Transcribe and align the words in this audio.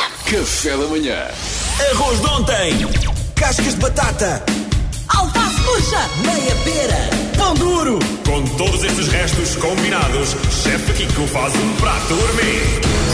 Café 0.00 0.70
da 0.76 0.86
manhã. 0.86 1.26
Arroz 1.90 2.20
de 2.20 2.26
ontem. 2.26 2.72
Cascas 3.34 3.74
de 3.74 3.80
batata. 3.80 4.42
Alface 5.08 5.60
murcha, 5.62 6.08
Meia 6.24 6.54
pera. 6.64 7.10
Pão 7.36 7.54
duro. 7.54 7.98
Com 8.24 8.44
todos 8.56 8.84
estes 8.84 9.08
restos 9.08 9.56
combinados, 9.56 10.36
Chefe 10.62 10.92
Kiko 10.92 11.26
faz 11.26 11.52
um 11.54 11.74
prato 11.76 12.14
gourmet. 12.14 12.60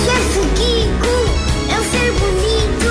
Chefe 0.04 0.40
Kiko, 0.56 1.16
é 1.72 1.78
o 1.78 1.84
ser 1.90 2.12
bonito, 2.12 2.90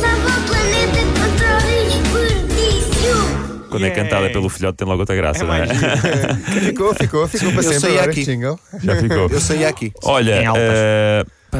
salva 0.00 0.38
o 0.38 0.42
planeta 0.46 1.00
contra 1.18 1.56
o 1.58 1.84
desperdício. 1.90 3.68
Quando 3.70 3.86
é 3.86 3.90
cantada 3.90 4.30
pelo 4.30 4.48
filhote 4.48 4.76
tem 4.78 4.86
logo 4.86 5.00
outra 5.00 5.16
graça, 5.16 5.42
não 5.44 5.54
é? 5.54 5.66
Ficou, 6.64 6.94
ficou, 6.94 7.26
ficou 7.28 7.50
para 7.52 7.58
Eu 7.58 7.62
sempre 7.64 7.80
sei 7.80 7.90
agora 7.98 8.10
aqui. 8.10 8.20
este 8.20 8.32
jingle. 8.32 8.60
Já 8.82 8.96
ficou. 8.96 9.28
Eu 9.28 9.40
saí 9.40 9.64
aqui. 9.66 9.92
Olha, 10.04 10.42
Em 10.42 10.46
altas. 10.46 10.64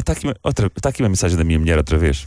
Está 0.00 0.12
aqui, 0.12 0.26
outra- 0.42 0.70
tá 0.70 0.88
aqui 0.88 1.02
uma 1.02 1.08
mensagem 1.08 1.36
da 1.36 1.44
minha 1.44 1.58
mulher 1.58 1.76
outra 1.78 1.98
vez. 1.98 2.26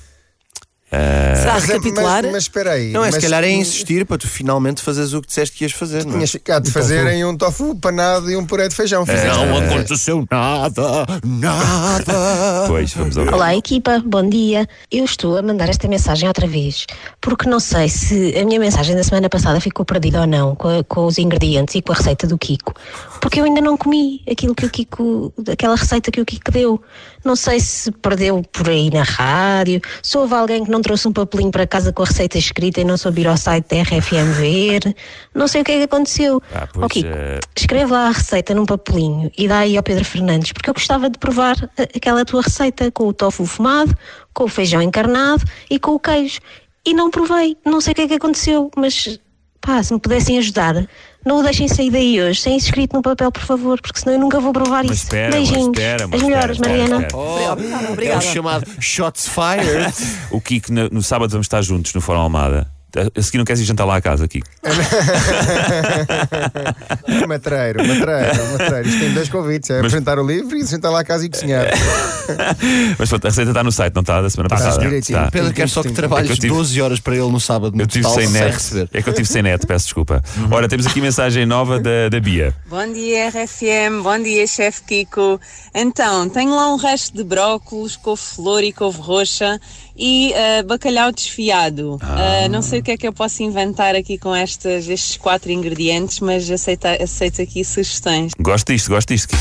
Está 0.89 1.51
a 1.51 1.53
Mas, 1.55 1.63
recapitular? 1.65 2.23
mas, 2.23 2.31
mas 2.31 2.43
espera 2.43 2.71
aí. 2.71 2.91
Não 2.93 3.01
é, 3.03 3.07
mas 3.07 3.15
se 3.15 3.21
calhar 3.21 3.43
é 3.43 3.51
insistir 3.51 4.05
para 4.05 4.17
tu 4.17 4.27
finalmente 4.27 4.81
fazeres 4.81 5.11
o 5.13 5.21
que 5.21 5.27
disseste 5.27 5.57
que 5.57 5.65
ias 5.65 5.73
fazer. 5.73 6.05
Não 6.05 6.11
é? 6.11 6.13
Tinhas 6.15 6.31
ficado 6.31 6.63
de 6.63 6.71
fazerem 6.71 7.25
um 7.25 7.35
tofu 7.35 7.75
panado 7.75 8.31
e 8.31 8.37
um 8.37 8.45
puré 8.45 8.69
de 8.69 8.75
feijão. 8.75 9.05
Fizeste. 9.05 9.27
Não 9.27 9.57
aconteceu 9.57 10.25
nada, 10.31 11.05
nada. 11.25 12.63
Pois, 12.67 12.93
vamos 12.93 13.17
ouvir. 13.17 13.33
Olá, 13.33 13.53
equipa, 13.55 14.01
bom 14.05 14.27
dia. 14.29 14.67
Eu 14.91 15.03
estou 15.03 15.37
a 15.37 15.41
mandar 15.41 15.67
esta 15.69 15.87
mensagem 15.89 16.27
outra 16.27 16.47
vez, 16.47 16.85
porque 17.19 17.49
não 17.49 17.59
sei 17.59 17.89
se 17.89 18.33
a 18.37 18.45
minha 18.45 18.59
mensagem 18.59 18.95
da 18.95 19.03
semana 19.03 19.29
passada 19.29 19.59
ficou 19.59 19.85
perdida 19.85 20.21
ou 20.21 20.27
não 20.27 20.55
com, 20.55 20.67
a- 20.79 20.83
com 20.85 21.05
os 21.05 21.17
ingredientes 21.17 21.75
e 21.75 21.81
com 21.81 21.91
a 21.91 21.95
receita 21.95 22.25
do 22.25 22.37
Kiko, 22.37 22.73
porque 23.21 23.39
eu 23.41 23.45
ainda 23.45 23.59
não 23.61 23.75
comi 23.75 24.21
aquilo 24.29 24.55
que 24.55 24.65
o 24.65 24.69
Kiko, 24.69 25.33
aquela 25.51 25.75
receita 25.75 26.11
que 26.11 26.21
o 26.21 26.25
Kiko 26.25 26.51
deu. 26.51 26.81
Não 27.25 27.35
sei 27.35 27.59
se 27.59 27.91
perdeu 27.91 28.41
por 28.53 28.69
aí 28.69 28.89
na 28.89 29.03
rádio, 29.03 29.81
se 30.01 30.17
houve 30.17 30.33
alguém 30.33 30.63
que 30.63 30.71
não 30.71 30.76
trouxe 30.81 31.07
um 31.07 31.13
papelinho 31.13 31.51
para 31.51 31.65
casa 31.67 31.91
com 31.93 32.03
a 32.03 32.05
receita 32.05 32.37
escrita 32.37 32.81
e 32.81 32.83
não 32.83 32.97
soube 32.97 33.21
ir 33.21 33.27
ao 33.27 33.37
site 33.37 33.67
da 33.69 33.81
RFM 33.83 34.31
ver. 34.37 34.95
Não 35.33 35.47
sei 35.47 35.61
o 35.61 35.63
que 35.65 35.71
é 35.71 35.77
que 35.77 35.83
aconteceu. 35.83 36.41
Ah, 36.53 36.67
pois, 36.71 36.85
eh, 37.05 37.39
escreve 37.55 37.91
lá 37.91 38.07
a 38.07 38.11
receita 38.11 38.53
num 38.53 38.65
papelinho 38.65 39.31
e 39.37 39.47
dá 39.47 39.59
aí 39.59 39.77
ao 39.77 39.83
Pedro 39.83 40.03
Fernandes, 40.05 40.51
porque 40.51 40.69
eu 40.69 40.73
gostava 40.73 41.09
de 41.09 41.17
provar 41.17 41.55
a- 41.77 41.83
aquela 41.83 42.23
tua 42.25 42.41
receita 42.41 42.91
com 42.91 43.07
o 43.07 43.13
tofu 43.13 43.45
fumado, 43.45 43.95
com 44.33 44.43
o 44.43 44.47
feijão 44.47 44.81
encarnado 44.81 45.43
e 45.69 45.79
com 45.79 45.91
o 45.91 45.99
queijo. 45.99 46.39
E 46.85 46.93
não 46.93 47.09
provei, 47.11 47.57
não 47.65 47.81
sei 47.81 47.91
o 47.91 47.95
que 47.95 48.01
é 48.03 48.07
que 48.07 48.13
aconteceu, 48.13 48.71
mas 48.77 49.19
pá, 49.59 49.83
se 49.83 49.93
me 49.93 49.99
pudessem 49.99 50.37
ajudar, 50.37 50.87
não 51.27 51.39
o 51.39 51.43
deixem 51.43 51.67
sair 51.67 51.91
daí 51.91 52.21
hoje, 52.21 52.41
sem 52.41 52.55
isso 52.57 52.67
escrito 52.67 52.93
no 52.95 53.01
papel, 53.01 53.31
por 53.31 53.43
favor, 53.43 53.79
porque 53.81 53.99
senão 53.99 54.13
eu 54.15 54.19
nunca 54.19 54.39
vou 54.39 54.51
provar 54.53 54.83
Mas 54.83 54.97
isso. 54.97 55.03
espera, 55.05 55.31
Beijinhos. 55.31 55.67
mas 55.67 55.77
espera, 55.77 56.07
mas 56.07 56.21
As 56.21 56.27
melhores, 56.27 56.51
espera, 56.57 56.73
espera, 56.77 56.89
Mariana. 56.99 57.07
espera. 57.07 57.91
Obrigada, 57.91 58.15
É 58.15 58.17
o 58.17 58.21
chamado 58.21 58.65
shots 58.79 59.27
fired. 59.27 59.93
O 60.31 60.41
Kiko, 60.41 60.71
no, 60.73 60.89
no 60.89 61.03
sábado 61.03 61.29
vamos 61.31 61.45
estar 61.45 61.61
juntos 61.61 61.93
no 61.93 62.01
Fórum 62.01 62.19
Almada. 62.21 62.67
A 63.15 63.21
seguir 63.21 63.37
não 63.37 63.45
queres 63.45 63.61
ir 63.61 63.65
jantar 63.65 63.85
lá 63.85 63.97
à 63.97 64.01
casa, 64.01 64.27
Kiko? 64.27 64.47
Matreiro, 67.27 67.85
matreiro, 67.85 68.51
matreiro. 68.57 68.87
Isto 68.87 68.99
tem 68.99 69.13
dois 69.13 69.29
convites: 69.29 69.69
é 69.69 69.77
apresentar 69.79 70.17
o 70.19 70.25
livro 70.25 70.55
e 70.55 70.65
sentar 70.65 70.91
lá 70.91 71.01
a 71.01 71.03
casa 71.03 71.25
e 71.25 71.29
cozinhar. 71.29 71.67
Mas 72.97 73.09
pronto, 73.09 73.25
a 73.25 73.29
receita 73.29 73.51
está 73.51 73.63
no 73.63 73.71
site, 73.71 73.93
não 73.93 74.01
está? 74.01 74.21
Da 74.21 74.29
semana 74.29 74.49
passada. 74.49 74.79
direitinho. 74.79 75.17
Está. 75.19 75.31
Pedro 75.31 75.53
quer 75.53 75.69
só 75.69 75.81
que 75.83 75.91
trabalhes 75.91 76.31
é 76.31 76.33
que 76.33 76.39
tive- 76.41 76.53
12 76.53 76.81
horas 76.81 76.99
para 76.99 77.15
ele 77.15 77.29
no 77.31 77.39
sábado 77.39 77.75
no 77.75 77.83
Eu 77.83 77.87
tive 77.87 78.03
total, 78.03 78.19
sem 78.19 78.27
sem 78.27 78.41
net. 78.41 78.53
receber. 78.53 78.89
É 78.93 79.01
que 79.01 79.09
eu 79.09 79.13
tive 79.13 79.27
sem 79.27 79.43
net, 79.43 79.65
peço 79.65 79.85
desculpa. 79.85 80.23
Ora, 80.51 80.67
temos 80.67 80.85
aqui 80.87 81.01
mensagem 81.01 81.45
nova 81.45 81.79
da, 81.79 82.09
da 82.09 82.19
Bia. 82.19 82.53
Bom 82.69 82.91
dia, 82.93 83.29
RFM. 83.29 84.01
Bom 84.03 84.19
dia, 84.21 84.45
chefe 84.47 84.81
Kiko. 84.83 85.39
Então, 85.73 86.27
tenho 86.29 86.55
lá 86.55 86.73
um 86.73 86.77
resto 86.77 87.15
de 87.15 87.23
brócolos, 87.23 87.95
couve-flor 87.95 88.63
e 88.63 88.71
couve 88.73 88.99
roxa 88.99 89.59
e 89.95 90.33
ah, 90.33 90.63
bacalhau 90.63 91.11
desfiado. 91.11 91.97
Ah, 92.01 92.47
não 92.49 92.61
sei 92.61 92.79
o 92.79 92.83
que 92.87 92.91
é 92.91 92.97
que 92.97 93.05
eu 93.05 93.11
posso 93.11 93.43
inventar 93.43 93.95
aqui 93.95 94.17
com 94.17 94.33
estas, 94.33 94.87
estes 94.87 95.17
quatro 95.17 95.51
ingredientes, 95.51 96.21
mas 96.21 96.49
aceita, 96.49 97.03
aceito 97.03 97.41
aqui 97.41 97.65
sugestões. 97.65 98.31
Gosto 98.39 98.71
disto, 98.71 98.87
gosto 98.87 99.13
disto. 99.13 99.35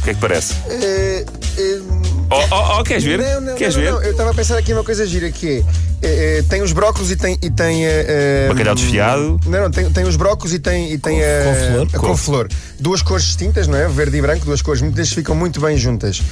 O 0.00 0.02
que 0.02 0.10
é 0.10 0.14
que 0.14 0.20
parece? 0.20 0.54
Eh, 0.68 1.24
eh, 1.58 1.80
Oh, 2.28 2.42
oh, 2.50 2.80
oh, 2.80 2.82
queres 2.82 3.04
ver? 3.04 3.20
Não, 3.20 3.40
não, 3.40 3.54
queres 3.54 3.76
não, 3.76 3.82
ver? 3.82 3.92
não, 3.92 4.02
Eu 4.02 4.10
estava 4.10 4.30
a 4.32 4.34
pensar 4.34 4.58
aqui 4.58 4.72
uma 4.72 4.82
coisa 4.82 5.06
gira 5.06 5.30
que 5.30 5.58
é. 5.58 5.64
Eh, 6.02 6.38
eh, 6.38 6.44
tem 6.48 6.62
os 6.62 6.72
brócolos 6.72 7.10
e 7.10 7.16
tem. 7.16 7.38
E 7.42 7.50
tem 7.50 7.84
eh, 7.84 8.06
eh, 8.08 8.48
Bacalhau 8.48 8.74
desfiado. 8.74 9.40
Não, 9.46 9.62
não, 9.62 9.70
tem, 9.70 9.90
tem 9.90 10.04
os 10.04 10.16
brócolos 10.16 10.52
e 10.52 10.58
tem, 10.58 10.92
e 10.92 10.98
tem 10.98 11.22
a, 11.22 11.44
couve-flor. 11.44 11.88
a 11.92 11.98
couve-flor. 11.98 12.48
Duas 12.78 13.02
cores 13.02 13.24
distintas, 13.24 13.66
não 13.66 13.76
é? 13.76 13.88
Verde 13.88 14.18
e 14.18 14.22
branco, 14.22 14.44
duas 14.44 14.60
cores, 14.60 14.82
muitas 14.82 14.98
vezes 14.98 15.12
ficam 15.12 15.34
muito 15.34 15.60
bem 15.60 15.76
juntas. 15.76 16.22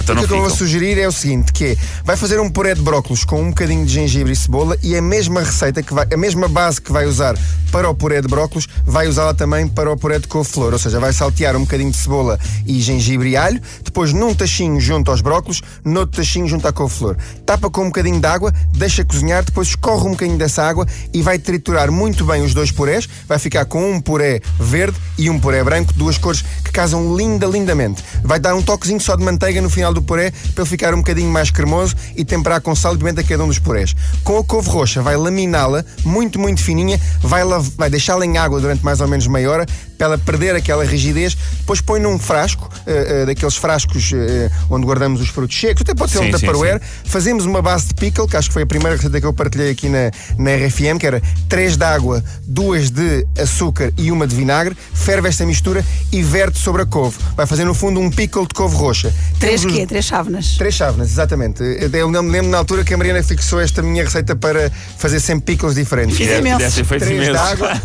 Então 0.00 0.14
o 0.14 0.18
não 0.18 0.26
que 0.26 0.32
eu 0.34 0.40
vou 0.40 0.50
sugerir 0.50 0.98
é 0.98 1.06
o 1.06 1.12
seguinte: 1.12 1.52
que 1.52 1.64
é, 1.66 1.76
vai 2.04 2.16
fazer 2.16 2.40
um 2.40 2.50
puré 2.50 2.74
de 2.74 2.82
brócolos 2.82 3.24
com 3.24 3.40
um 3.40 3.48
bocadinho 3.48 3.84
de 3.86 3.92
gengibre 3.92 4.32
e 4.32 4.36
cebola 4.36 4.76
e 4.82 4.96
a 4.96 5.02
mesma 5.02 5.40
receita 5.40 5.82
que 5.82 5.94
vai, 5.94 6.06
a 6.12 6.16
mesma 6.16 6.48
base 6.48 6.80
que 6.80 6.92
vai 6.92 7.06
usar 7.06 7.36
para 7.70 7.88
o 7.88 7.94
puré 7.94 8.20
de 8.20 8.28
brócolos, 8.28 8.68
vai 8.84 9.08
usá-la 9.08 9.32
também 9.32 9.66
para 9.66 9.90
o 9.90 9.96
puré 9.96 10.18
de 10.18 10.28
couve-flor. 10.28 10.74
Ou 10.74 10.78
seja, 10.78 11.00
vai 11.00 11.12
saltear 11.12 11.56
um 11.56 11.60
bocadinho 11.60 11.90
de 11.90 11.96
cebola 11.96 12.38
e 12.66 12.80
gengibre 12.80 13.30
e 13.30 13.36
alho, 13.36 13.60
depois 13.82 14.12
num 14.12 14.34
tachinho 14.34 14.78
junto 14.78 15.10
aos 15.10 15.22
brócolos, 15.22 15.62
noutro 15.84 16.20
tachinho 16.20 16.46
junto 16.46 16.68
à 16.68 16.72
couve-flor. 16.72 17.16
Tapa 17.46 17.70
com 17.70 17.82
um 17.82 17.86
bocadinho 17.86 18.20
de 18.20 18.26
água, 18.26 18.52
deixa 18.72 19.04
cozinhar, 19.04 19.44
depois 19.44 19.68
escorre 19.68 20.06
um 20.06 20.12
bocadinho 20.12 20.38
dessa 20.38 20.62
água 20.62 20.86
e 21.12 21.22
vai 21.22 21.38
triturar 21.38 21.90
muito 21.90 22.24
bem 22.24 22.42
os 22.42 22.54
dois 22.54 22.70
purés. 22.70 23.08
Vai 23.26 23.38
ficar 23.38 23.64
com 23.64 23.90
um 23.90 24.00
puré 24.00 24.40
verde 24.58 24.96
e 25.18 25.30
um 25.30 25.38
puré 25.38 25.62
branco, 25.62 25.92
duas 25.94 26.18
cores 26.18 26.42
que 26.64 26.72
casam 26.72 27.16
linda, 27.16 27.46
lindamente. 27.46 28.02
Vai 28.22 28.40
dar 28.40 28.54
um 28.54 28.62
toquezinho 28.62 29.00
só 29.00 29.16
de 29.16 29.24
manteiga 29.24 29.60
no 29.60 29.70
final 29.70 29.92
do 29.92 30.02
puré 30.02 30.32
para 30.54 30.62
ele 30.62 30.70
ficar 30.70 30.94
um 30.94 30.98
bocadinho 30.98 31.30
mais 31.30 31.50
cremoso 31.50 31.94
e 32.16 32.24
temperar 32.24 32.60
com 32.60 32.74
sal 32.74 32.94
e 32.94 32.98
pimenta 32.98 33.22
cada 33.22 33.44
um 33.44 33.48
dos 33.48 33.58
purés. 33.58 33.94
Com 34.24 34.38
a 34.38 34.44
couve 34.44 34.68
roxa, 34.68 35.02
vai 35.02 35.16
laminá-la 35.16 35.84
muito, 36.04 36.38
muito 36.38 36.62
fininha, 36.62 37.00
vai, 37.20 37.42
vai 37.76 37.90
deixá-la 37.90 38.24
em 38.24 38.38
água 38.38 38.60
durante 38.60 38.84
mais 38.84 39.00
ou 39.00 39.08
menos 39.08 39.26
meia 39.26 39.50
hora 39.50 39.66
para 40.02 40.06
ela 40.06 40.18
perder 40.18 40.56
aquela 40.56 40.84
rigidez. 40.84 41.36
Depois 41.60 41.80
põe 41.80 42.00
num 42.00 42.18
frasco, 42.18 42.68
eh, 42.86 43.22
eh, 43.22 43.26
daqueles 43.26 43.56
frascos 43.56 44.10
eh, 44.12 44.50
onde 44.68 44.84
guardamos 44.84 45.20
os 45.20 45.28
frutos 45.28 45.58
secos, 45.58 45.82
até 45.82 45.94
pode 45.94 46.10
ser 46.10 46.18
Sim, 46.18 46.28
um 46.28 46.30
tupperware. 46.32 46.80
Fazemos 47.04 47.46
uma 47.46 47.62
base 47.62 47.86
de 47.88 47.94
pickle, 47.94 48.26
que 48.26 48.36
acho 48.36 48.48
que 48.48 48.52
foi 48.54 48.62
a 48.62 48.66
primeira 48.66 48.96
receita 48.96 49.20
que 49.20 49.26
eu 49.26 49.32
partilhei 49.32 49.70
aqui 49.70 49.88
na, 49.88 50.10
na 50.36 50.50
RFM, 50.56 50.98
que 50.98 51.06
era 51.06 51.22
3 51.48 51.76
de 51.76 51.84
água, 51.84 52.22
2 52.48 52.90
de 52.90 53.26
açúcar 53.40 53.92
e 53.96 54.10
uma 54.10 54.26
de 54.26 54.34
vinagre. 54.34 54.76
Ferve 54.92 55.28
esta 55.28 55.46
mistura 55.46 55.84
e 56.10 56.20
verte 56.20 56.58
sobre 56.58 56.82
a 56.82 56.86
couve. 56.86 57.16
Vai 57.36 57.46
fazer 57.46 57.64
no 57.64 57.74
fundo 57.74 58.00
um 58.00 58.10
pickle 58.10 58.42
de 58.46 58.54
couve 58.54 58.74
roxa. 58.74 59.14
Três 59.38 59.60
Temos 59.60 59.74
os- 59.74 59.80
quê? 59.80 59.86
Três 59.86 60.04
chávenas. 60.04 60.56
Três 60.56 60.74
chávenas, 60.74 61.10
exatamente. 61.10 61.62
Eu 61.92 62.10
não 62.10 62.24
me 62.24 62.30
lembro 62.30 62.50
na 62.50 62.58
altura 62.58 62.82
que 62.82 62.92
a 62.92 62.96
Mariana 62.96 63.22
fixou 63.22 63.60
esta 63.60 63.80
minha 63.82 64.02
receita 64.02 64.34
para 64.34 64.68
fazer 64.98 65.20
sempre 65.20 65.44
pickles 65.54 65.76
diferentes. 65.76 66.16
Fiz 66.16 66.26
feito 66.26 67.04
Três 67.04 67.06
de 67.06 67.14
imenso. 67.14 67.38
água. 67.38 67.70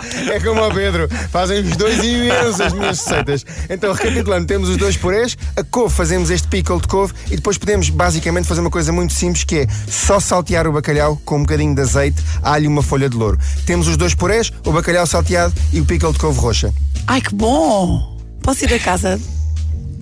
é 0.32 0.40
como 0.40 0.59
o 0.68 0.74
Pedro, 0.74 1.08
fazem 1.30 1.60
os 1.60 1.76
dois 1.76 1.98
imensos 2.02 2.60
as 2.60 2.72
minhas 2.72 2.98
receitas. 2.98 3.44
Então, 3.68 3.92
recapitulando, 3.92 4.46
temos 4.46 4.68
os 4.68 4.76
dois 4.76 4.96
purés, 4.96 5.36
a 5.56 5.62
couve, 5.62 5.94
fazemos 5.94 6.30
este 6.30 6.48
pickle 6.48 6.80
de 6.80 6.88
couve 6.88 7.12
e 7.30 7.36
depois 7.36 7.58
podemos 7.58 7.90
basicamente 7.90 8.46
fazer 8.46 8.60
uma 8.60 8.70
coisa 8.70 8.92
muito 8.92 9.12
simples 9.12 9.44
que 9.44 9.60
é 9.60 9.66
só 9.88 10.20
saltear 10.20 10.66
o 10.66 10.72
bacalhau 10.72 11.20
com 11.24 11.36
um 11.36 11.42
bocadinho 11.42 11.74
de 11.74 11.80
azeite, 11.80 12.22
alho 12.42 12.64
e 12.64 12.68
uma 12.68 12.82
folha 12.82 13.08
de 13.08 13.16
louro. 13.16 13.38
Temos 13.66 13.88
os 13.88 13.96
dois 13.96 14.14
purés, 14.14 14.52
o 14.64 14.72
bacalhau 14.72 15.06
salteado 15.06 15.52
e 15.72 15.80
o 15.80 15.84
pickle 15.84 16.12
de 16.12 16.18
couve 16.18 16.38
roxa. 16.40 16.72
Ai, 17.06 17.20
que 17.20 17.34
bom! 17.34 18.18
Posso 18.42 18.64
ir 18.64 18.68
da 18.68 18.78
casa 18.78 19.20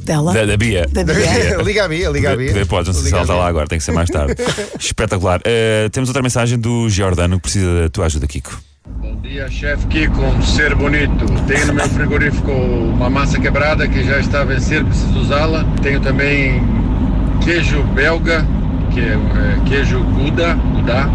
dela? 0.08 0.32
Da, 0.32 0.44
da 0.44 0.56
Bia. 0.56 0.86
Da 0.90 1.04
Bia. 1.04 1.56
liga 1.62 1.84
a 1.84 1.88
Bia, 1.88 2.10
liga 2.10 2.32
a 2.32 2.36
Bia. 2.36 2.66
Podes, 2.66 2.88
não 2.88 2.94
sei 2.94 3.04
se 3.04 3.12
ela 3.12 3.20
a 3.20 3.22
está 3.22 3.34
lá 3.34 3.46
agora, 3.46 3.66
tem 3.66 3.78
que 3.78 3.84
ser 3.84 3.92
mais 3.92 4.08
tarde. 4.08 4.34
Espetacular. 4.78 5.40
Eh, 5.44 5.88
temos 5.92 6.08
outra 6.08 6.22
mensagem 6.22 6.58
do 6.58 6.88
Giordano 6.88 7.36
que 7.36 7.42
precisa 7.42 7.82
da 7.82 7.88
tua 7.88 8.06
ajuda, 8.06 8.26
Kiko. 8.26 8.67
Dia, 9.28 9.46
chefe 9.50 9.86
Kiko, 9.88 10.22
um 10.22 10.40
ser 10.40 10.74
bonito. 10.74 11.26
Tenho 11.46 11.66
no 11.66 11.74
meu 11.74 11.88
frigorífico 11.90 12.50
uma 12.50 13.10
massa 13.10 13.38
quebrada 13.38 13.86
que 13.86 14.02
já 14.02 14.18
está 14.18 14.40
a 14.40 14.44
vencer, 14.44 14.82
preciso 14.82 15.20
usá-la. 15.20 15.66
Tenho 15.82 16.00
também 16.00 16.62
queijo 17.44 17.82
belga, 17.94 18.42
que 18.90 19.00
é, 19.00 19.12
é, 19.12 19.68
queijo 19.68 20.02
Gouda, 20.02 20.54
Gouda. 20.54 21.10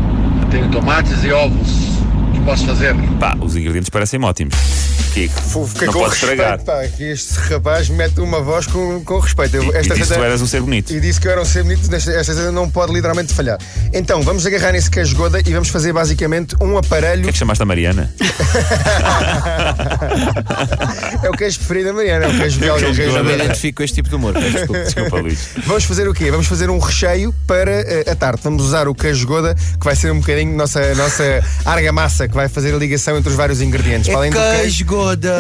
Tenho 0.52 0.70
tomates 0.70 1.24
e 1.24 1.32
ovos. 1.32 1.93
O 2.44 2.46
que 2.46 2.52
posso 2.52 2.66
fazer? 2.66 2.94
Pá, 3.22 3.38
os 3.40 3.56
ingredientes 3.56 3.90
parecem 3.90 4.22
ótimos. 4.22 4.54
Kiko, 5.14 5.40
Vou 5.50 5.68
ficar 5.68 5.86
não 5.86 5.94
com 5.94 6.00
podes 6.00 6.16
estragar. 6.16 6.60
pá, 6.64 6.86
que 6.88 7.04
este 7.04 7.36
rapaz 7.36 7.88
mete 7.88 8.20
uma 8.20 8.42
voz 8.42 8.66
com, 8.68 9.02
com 9.06 9.20
respeito. 9.20 9.56
Eu- 9.58 9.64
E, 9.64 9.68
e 9.78 9.82
disse 9.82 9.94
que 9.94 10.08
tu 10.16 10.24
eras 10.24 10.42
um 10.42 10.48
ser 10.48 10.60
bonito. 10.62 10.92
E 10.92 11.00
disse 11.00 11.22
que 11.22 11.28
eu 11.28 11.32
era 11.32 11.42
um 11.42 11.46
ser 11.46 11.64
bonito, 11.64 11.82
esta 11.84 12.12
esta 12.12 12.32
receita 12.34 12.52
não 12.52 12.68
pode 12.70 12.92
literalmente 12.92 13.32
falhar. 13.34 13.60
Então, 13.94 14.22
vamos 14.24 14.46
agarrar 14.46 14.72
nesse 14.74 14.90
queijo 14.90 15.16
goda 15.16 15.40
e 15.40 15.54
vamos 15.54 15.70
fazer 15.70 15.94
basicamente 15.94 16.56
um 16.60 16.74
O 16.74 16.78
aparelho. 16.80 17.22
que 17.24 17.30
é 17.30 17.32
que 17.32 17.38
chamaste 17.38 17.62
a 17.64 17.66
Mariana? 17.66 18.12
É 21.24 21.30
o 21.30 21.34
queijo 21.34 21.58
preferido 21.60 21.88
da 21.88 21.94
Mariana, 21.94 22.26
é 22.26 22.28
o 22.28 22.38
queijo 22.38 22.60
belga. 22.60 22.76
o 22.76 22.80
queijo 22.80 22.96
queijo 22.96 23.12
Eu 23.18 23.24
não 23.24 23.30
me 23.32 23.36
identifico 23.36 23.78
com 23.78 23.84
este 23.84 23.96
tipo 23.96 24.10
de 24.10 24.16
humor. 24.16 24.34
peço 24.34 24.52
Desculpa. 24.52 24.80
Desculpa, 24.84 25.18
Luís. 25.22 25.48
Vamos 25.66 25.84
fazer 25.86 26.08
o 26.10 26.14
quê? 26.14 26.30
Vamos 26.32 26.48
fazer 26.48 26.70
um 26.70 26.80
recheio 26.80 27.34
para 27.48 27.72
eh, 27.72 28.04
a 28.12 28.16
tarte. 28.16 28.44
Vamos 28.44 28.62
usar 28.64 28.88
o 28.90 28.96
queijo 28.96 29.26
goda, 29.26 29.56
que 29.56 29.86
vai 29.86 29.96
ser 29.96 30.12
um 30.12 30.20
bocadinho 30.20 30.54
nossa, 30.58 30.94
nossa 30.96 31.24
argamassa, 31.64 32.28
que 32.34 32.38
vai 32.38 32.50
fazer 32.50 32.74
a 32.74 32.78
ligação 32.78 33.16
entre 33.18 33.30
os 33.30 33.36
vários 33.36 33.62
ingredientes. 33.62 34.08
Para 34.10 34.18
além 34.18 34.32
do 34.32 34.38
É 34.42 34.42
queijo, 34.62 34.64
queijo 34.64 34.86
Goda! 34.86 35.34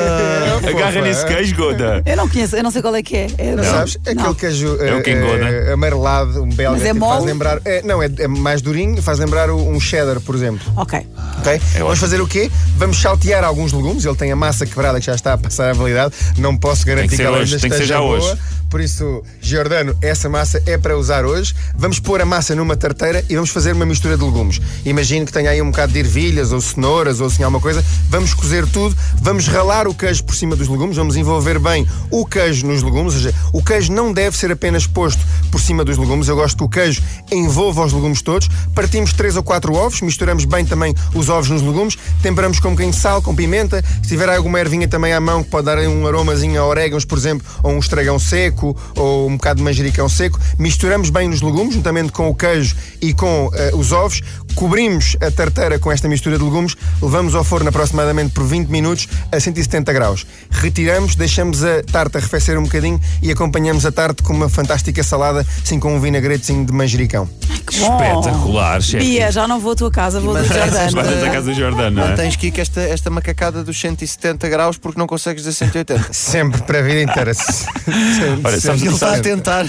Agarra 0.69 1.01
nesse 1.01 1.25
queijo, 1.25 1.55
Goda. 1.55 2.01
Eu 2.05 2.15
não 2.15 2.29
conheço, 2.29 2.55
eu 2.55 2.63
não 2.63 2.71
sei 2.71 2.81
qual 2.81 2.95
é 2.95 3.01
que 3.03 3.15
é. 3.17 3.27
É- 3.37 3.55
Não 3.55 3.63
sabes? 3.63 3.97
Aquele 4.01 4.15
Não. 4.23 4.33
queijo 4.33 4.77
É 4.79 4.93
o 4.95 5.01
Kengoda. 5.01 5.49
eh, 5.49 5.73
amarelado, 5.73 6.43
um 6.43 6.47
belga, 6.49 6.77
Mas 6.77 6.87
é 6.87 6.93
que 6.93 6.99
faz 6.99 7.13
mole? 7.19 7.25
lembrar. 7.25 7.59
é, 7.65 7.81
não, 7.81 8.01
é, 8.01 8.09
é 8.19 8.27
mais 8.27 8.61
durinho, 8.61 9.01
faz 9.01 9.17
lembrar 9.19 9.49
um 9.51 9.79
cheddar, 9.79 10.19
por 10.21 10.35
exemplo. 10.35 10.71
Ok. 10.77 10.99
Ok? 11.39 11.59
Vamos 11.73 11.81
ótimo. 11.81 11.95
fazer 11.97 12.21
o 12.21 12.27
quê? 12.27 12.51
Vamos 12.77 13.01
saltear 13.01 13.43
alguns 13.43 13.73
legumes. 13.73 14.05
Ele 14.05 14.15
tem 14.15 14.31
a 14.31 14.35
massa 14.35 14.65
quebrada 14.65 14.99
que 14.99 15.05
já 15.07 15.15
está 15.15 15.33
a 15.33 15.37
passar 15.37 15.71
a 15.71 15.73
validade. 15.73 16.13
Não 16.37 16.55
posso 16.55 16.85
garantir 16.85 17.09
que 17.09 17.15
ser 17.17 17.23
ela 17.23 17.37
ainda 17.39 17.49
tem 17.49 17.55
que 17.57 17.61
ser 17.61 17.83
esteja 17.83 17.85
já 17.95 17.99
boa. 17.99 18.17
hoje. 18.19 18.37
Por 18.73 18.81
isso, 18.81 19.21
Giordano, 19.39 19.95
essa 20.01 20.27
massa 20.27 20.59
é 20.65 20.79
para 20.79 20.97
usar 20.97 21.27
hoje. 21.27 21.53
Vamos 21.75 21.99
pôr 21.99 22.19
a 22.21 22.25
massa 22.25 22.55
numa 22.55 22.75
tarteira 22.75 23.23
e 23.29 23.35
vamos 23.35 23.51
fazer 23.51 23.71
uma 23.71 23.85
mistura 23.85 24.17
de 24.17 24.23
legumes. 24.23 24.59
Imagino 24.83 25.27
que 25.27 25.31
tenha 25.31 25.51
aí 25.51 25.61
um 25.61 25.69
bocado 25.69 25.93
de 25.93 25.99
ervilhas 25.99 26.51
ou 26.51 26.59
cenouras 26.59 27.21
ou 27.21 27.27
assim 27.27 27.43
alguma 27.43 27.61
coisa. 27.61 27.85
Vamos 28.09 28.33
cozer 28.33 28.65
tudo. 28.65 28.97
Vamos 29.21 29.47
ralar 29.47 29.87
o 29.87 29.93
queijo 29.93 30.23
por 30.23 30.33
cima 30.33 30.55
dos 30.55 30.67
legumes. 30.67 30.97
Vamos 30.97 31.15
envolver 31.15 31.59
bem 31.59 31.87
o 32.09 32.25
queijo 32.25 32.65
nos 32.65 32.81
legumes. 32.81 33.13
Ou 33.13 33.19
seja, 33.19 33.35
o 33.53 33.61
queijo 33.61 33.93
não 33.93 34.11
deve 34.11 34.35
ser 34.35 34.51
apenas 34.51 34.87
posto 34.87 35.21
por 35.51 35.61
cima 35.61 35.85
dos 35.85 35.95
legumes. 35.95 36.27
Eu 36.27 36.35
gosto 36.35 36.57
que 36.57 36.63
o 36.63 36.69
queijo 36.69 37.03
envolva 37.31 37.85
os 37.85 37.93
legumes 37.93 38.23
todos. 38.23 38.49
Partimos 38.73 39.13
três 39.13 39.37
ou 39.37 39.43
quatro 39.43 39.75
ovos. 39.75 40.01
Misturamos 40.01 40.45
bem 40.45 40.65
também 40.65 40.95
os 41.13 41.29
ovos 41.29 41.47
nos 41.47 41.61
legumes. 41.61 41.95
Temperamos 42.23 42.59
com 42.59 42.69
um 42.69 42.71
bocadinho 42.71 42.95
de 42.95 42.99
sal, 42.99 43.21
com 43.21 43.35
pimenta. 43.35 43.83
Se 44.01 44.09
tiver 44.09 44.29
alguma 44.29 44.59
ervinha 44.59 44.87
também 44.87 45.13
à 45.13 45.19
mão 45.19 45.43
que 45.43 45.51
pode 45.51 45.65
dar 45.67 45.77
um 45.77 46.07
aromazinho 46.07 46.59
a 46.59 46.65
orégãos, 46.65 47.05
por 47.05 47.19
exemplo, 47.19 47.45
ou 47.61 47.71
um 47.71 47.77
estragão 47.77 48.17
seco 48.17 48.62
ou 48.95 49.27
um 49.27 49.37
bocado 49.37 49.57
de 49.57 49.63
manjericão 49.63 50.07
seco. 50.07 50.39
Misturamos 50.57 51.09
bem 51.09 51.27
nos 51.27 51.41
legumes, 51.41 51.73
juntamente 51.73 52.11
com 52.11 52.29
o 52.29 52.35
queijo 52.35 52.75
e 53.01 53.13
com 53.13 53.49
eh, 53.53 53.71
os 53.73 53.91
ovos. 53.91 54.21
Cobrimos 54.55 55.17
a 55.21 55.29
tarteira 55.31 55.77
com 55.79 55.91
esta 55.91 56.07
mistura 56.07 56.37
de 56.37 56.43
legumes, 56.43 56.75
levamos 57.01 57.35
ao 57.35 57.43
forno 57.43 57.69
aproximadamente 57.69 58.33
por 58.33 58.45
20 58.45 58.67
minutos 58.69 59.07
a 59.31 59.39
170 59.39 59.91
graus. 59.93 60.25
Retiramos, 60.49 61.15
deixamos 61.15 61.63
a 61.63 61.81
tarte 61.83 62.17
arrefecer 62.17 62.57
um 62.57 62.63
bocadinho 62.63 62.99
e 63.21 63.31
acompanhamos 63.31 63.85
a 63.85 63.91
tarte 63.91 64.21
com 64.23 64.33
uma 64.33 64.49
fantástica 64.49 65.03
salada, 65.03 65.45
assim 65.63 65.79
com 65.79 65.95
um 65.95 65.99
vinagretezinho 65.99 66.65
de 66.65 66.71
manjericão. 66.71 67.27
Que 67.65 67.79
bom. 67.79 68.19
Espetacular, 68.19 68.81
chefe. 68.81 69.03
Bia, 69.05 69.31
já 69.31 69.47
não 69.47 69.59
vou 69.59 69.71
à 69.71 69.75
tua 69.75 69.91
casa, 69.91 70.19
vou 70.19 70.33
do 70.33 70.39
Mas- 70.39 70.47
Jordano. 70.53 70.91
Vais 70.91 71.21
da 71.21 71.29
casa 71.29 71.51
do 71.51 71.53
Jordano, 71.53 71.95
não 72.01 72.07
é? 72.07 72.15
Tens 72.15 72.35
que 72.35 72.47
ir 72.47 72.51
com 72.51 72.61
esta, 72.61 72.81
esta 72.81 73.09
macacada 73.09 73.63
dos 73.63 73.79
170 73.79 74.47
graus 74.49 74.77
porque 74.77 74.99
não 74.99 75.07
consegues 75.07 75.43
dizer 75.43 75.53
180. 75.65 76.13
Sempre 76.13 76.61
para 76.63 76.79
a 76.79 76.81
vida 76.81 77.01
inteira. 77.01 77.31
Olha, 78.43 78.59
sabes- 78.59 78.81
Ele 78.81 78.93
está 78.93 79.15
a 79.15 79.19
tentar. 79.19 79.65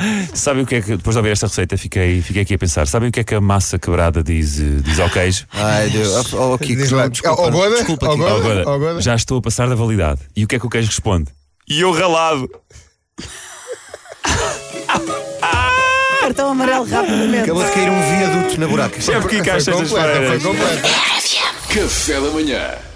Sabe 0.34 0.62
o 0.62 0.66
que 0.66 0.76
é 0.76 0.80
que, 0.82 0.96
depois 0.96 1.14
de 1.14 1.18
ouvir 1.18 1.30
esta 1.30 1.46
receita, 1.46 1.76
fiquei, 1.76 2.22
fiquei 2.22 2.42
aqui 2.42 2.54
a 2.54 2.58
pensar. 2.58 2.86
Sabem 2.86 3.08
o 3.08 3.12
que 3.12 3.20
é 3.20 3.24
que 3.24 3.34
a 3.34 3.40
massa 3.40 3.78
quebrada 3.78 4.22
diz, 4.22 4.58
eh, 4.58 4.80
diz 4.82 4.98
ao 5.00 5.10
queijo? 5.10 5.46
Ai, 5.52 5.88
Deus. 5.90 6.32
Oh, 6.32 6.54
oh, 6.54 6.58
Kiko, 6.58 6.82
Diz 6.82 6.90
lá, 6.90 7.08
desculpa. 7.08 7.50
Goda, 7.50 7.76
Desculpa. 7.76 8.06
Goda. 8.16 8.34
Oh, 8.34 8.40
Goda, 8.40 8.78
Goda. 8.78 9.00
já 9.00 9.14
estou 9.14 9.38
a 9.38 9.42
passar 9.42 9.68
da 9.68 9.74
validade. 9.74 10.20
E 10.36 10.44
o 10.44 10.48
que 10.48 10.56
é 10.56 10.58
que 10.58 10.66
o 10.66 10.70
queijo 10.70 10.88
responde? 10.88 11.30
E 11.68 11.80
eu 11.80 11.92
ralado. 11.92 12.48
Cartão 16.20 16.50
amarelo 16.50 16.84
rapidamente. 16.84 17.44
Acabou 17.44 17.64
de 17.64 17.70
cair 17.72 17.90
um 17.90 18.18
viaduto 18.18 18.60
na 18.60 18.68
buraca. 18.68 19.00
Chefe 19.00 19.28
que 19.28 19.36
Foi 19.36 19.44
caixa 19.44 19.72
completa, 19.72 19.88
foi 19.88 20.40
sextas-feiras. 20.40 20.42
completa. 20.42 21.74
Café 21.74 22.20
da 22.20 22.30
manhã. 22.30 22.89